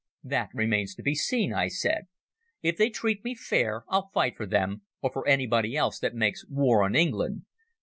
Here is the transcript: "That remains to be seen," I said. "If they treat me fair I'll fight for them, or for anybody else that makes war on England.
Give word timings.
"That 0.23 0.49
remains 0.55 0.95
to 0.95 1.03
be 1.03 1.13
seen," 1.13 1.53
I 1.53 1.67
said. 1.67 2.07
"If 2.63 2.75
they 2.77 2.89
treat 2.89 3.23
me 3.23 3.35
fair 3.35 3.83
I'll 3.87 4.09
fight 4.15 4.35
for 4.35 4.47
them, 4.47 4.81
or 4.99 5.11
for 5.11 5.27
anybody 5.27 5.77
else 5.77 5.99
that 5.99 6.15
makes 6.15 6.43
war 6.47 6.81
on 6.83 6.95
England. 6.95 7.45